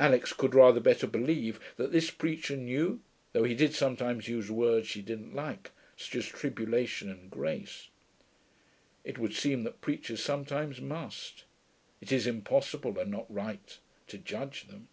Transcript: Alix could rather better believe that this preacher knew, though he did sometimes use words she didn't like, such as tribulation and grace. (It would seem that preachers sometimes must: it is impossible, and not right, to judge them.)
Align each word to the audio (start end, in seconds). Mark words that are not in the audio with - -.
Alix 0.00 0.32
could 0.32 0.56
rather 0.56 0.80
better 0.80 1.06
believe 1.06 1.60
that 1.76 1.92
this 1.92 2.10
preacher 2.10 2.56
knew, 2.56 3.00
though 3.32 3.44
he 3.44 3.54
did 3.54 3.72
sometimes 3.72 4.26
use 4.26 4.50
words 4.50 4.88
she 4.88 5.00
didn't 5.00 5.36
like, 5.36 5.70
such 5.96 6.16
as 6.16 6.26
tribulation 6.26 7.08
and 7.08 7.30
grace. 7.30 7.86
(It 9.04 9.18
would 9.20 9.34
seem 9.34 9.62
that 9.62 9.80
preachers 9.80 10.20
sometimes 10.20 10.80
must: 10.80 11.44
it 12.00 12.10
is 12.10 12.26
impossible, 12.26 12.98
and 12.98 13.12
not 13.12 13.32
right, 13.32 13.78
to 14.08 14.18
judge 14.18 14.66
them.) 14.66 14.88